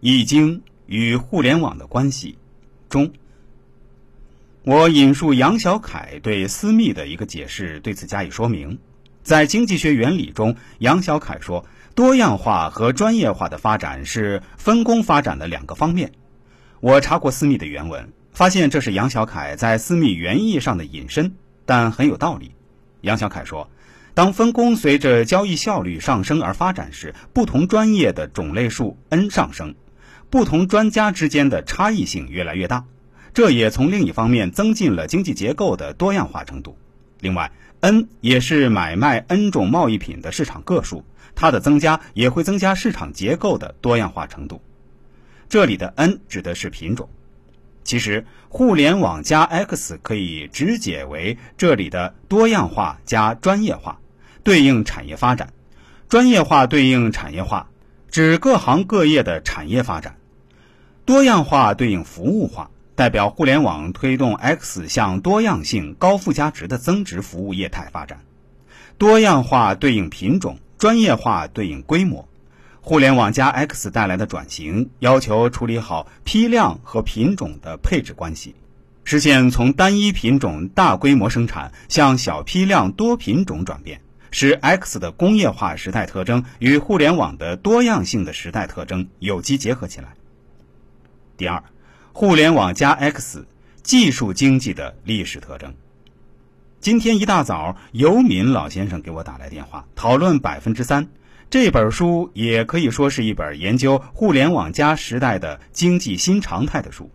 [0.00, 2.38] 易经与互联网的关系
[2.88, 3.12] 中，
[4.62, 8.78] 我引述杨小凯对私密的一个解释，对此加以说明。
[9.24, 11.66] 在经济学原理中，杨小凯说，
[11.96, 16.12] 多样化和专业化的发展是分工发展的两个方面。
[16.78, 21.34] 我查过私密的原文，发现这是杨小凯在私密原意上的引申，
[21.66, 22.52] 但很有道理。
[23.00, 23.68] 杨小凯说。
[24.14, 29.76] 当分工随着交易效率上升而发展时，不同专业的种类数 n 上升，
[30.30, 32.84] 不同专家之间的差异性越来越大，
[33.32, 36.76] 这也从另一方面增进了经济结构的多样化程度。
[37.20, 44.60] 另外，n 也是买卖 n 种贸易品的市场个数，它的增加也会增加市场结构的多样化程度。
[45.48, 47.08] 这里的 n 指的是品种。
[47.84, 53.98] 其实，互联网加 x 可以直解为这里的多样化加专业化。
[54.44, 55.52] 对应产业发展，
[56.08, 57.68] 专业化对应产业化，
[58.10, 60.14] 指各行各业的产业发展；
[61.04, 68.18] 多样化对应服务化，代表互联网推动 X 向多样性、高附加值的增值服务业态发展；
[68.96, 72.26] 多样化对应品种，专业化对应规模。
[72.80, 78.54] 互联网加 X 带来的转型，要求处理好批量和品种的配置关系，
[79.04, 84.00] 实现从单一品种大规模生产向小批量多品种转变。
[84.30, 90.14] 使 X 的工业化时代特征与互联网的多样性的时代特征有机结合起来。
[91.36, 91.62] 第二，
[92.12, 93.46] 互联网加 X
[93.82, 95.74] 技术经济的历史特征。
[96.80, 101.08] 今天一大早，尤敏老先生给我打来电话，讨论百分之三
[101.50, 107.10] 这本书，也可以说是一本研究互联网加时代的经济新常态的书。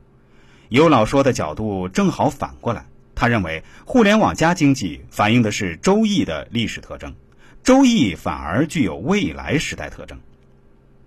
[0.69, 2.87] 尤老说的角度正好反过来。
[3.15, 7.13] 他认为，互联网加经济反映的是周易的历史特征，
[7.63, 10.19] 周易反而具有未来时代特征。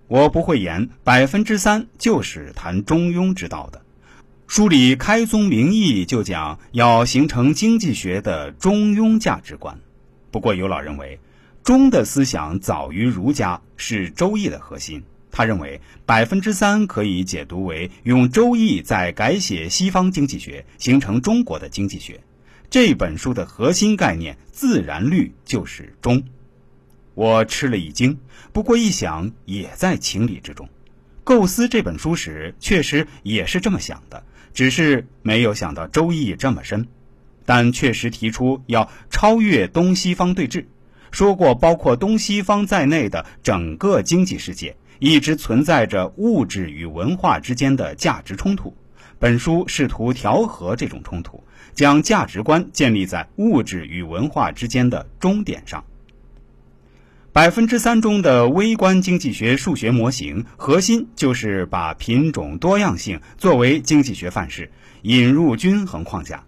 [0.08, 3.82] 我不会言，百分之三就是谈中庸之道的。
[4.46, 9.80] 书里开宗明义就讲要形成经济学的中庸价值观。
[10.30, 11.18] 不过有老认为，
[11.64, 15.02] 中的思想早于儒家，是周易的核心。
[15.36, 22.18] 他认为百分之三可以解读为用《周易》在改写西方经济学，形成中国的经济学。
[22.70, 26.24] 这本书的核心概念“自然律”就是中。
[27.12, 28.18] 我吃了一惊，
[28.54, 30.66] 不过一想也在情理之中。
[31.22, 34.24] 构思这本书时，确实也是这么想的，
[34.54, 36.88] 只是没有想到《周易》这么深。
[37.44, 40.64] 但确实提出要超越东西方对峙，
[41.10, 44.74] 说过包括东西方在内的整个经济世界。
[44.98, 48.76] 一直存在着物质与文化之间的价值冲突。
[49.18, 51.42] 本书试图调和这种冲突，
[51.72, 55.84] 将价值观建立在物质与文化之间的终点上。
[57.32, 64.70] 百分之三中的微观经济学数学模型核心就是把品种多样性作为经济学范式，
[65.02, 66.44] 引入均衡框架。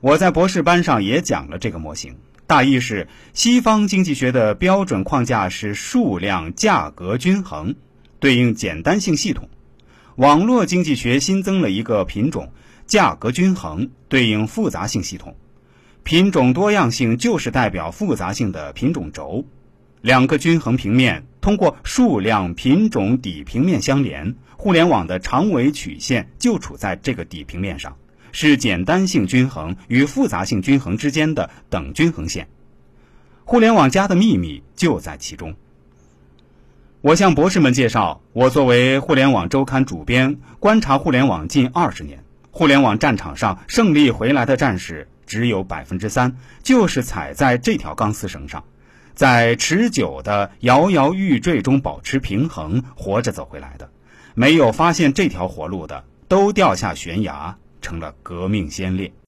[0.00, 2.16] 我在博士班上也讲了这个模型。
[2.50, 7.76] 大意是，西方经济学的标准框架是数量价格均衡，
[8.18, 9.44] 对应简单性系统；
[10.16, 12.52] 网络经济学新增了一个品种
[12.86, 15.36] 价格均衡，对应复杂性系统。
[16.02, 19.44] 品种多样性就是代表复杂性的品种轴，
[20.00, 27.96] 两个均衡平面通过数量品种底平面相连，互联网的长尾曲线就处在这个底平面上。
[28.32, 32.48] 是简单性均衡与复杂性均衡之间的等均衡线，
[33.44, 35.54] 互联网加的秘密就在其中。
[37.00, 48.64] 我向博士们介绍，我作为互联网周刊主编，观察互联网近二十年，互联网战场上胜利回来的战士只有百分之三，就是踩在这条钢丝绳上，
[49.14, 53.90] 在持久的摇摇欲坠中保持平衡，活着走回来的。
[54.34, 57.56] 没有发现这条活路的，都掉下悬崖。
[57.80, 59.12] 成了革命先烈。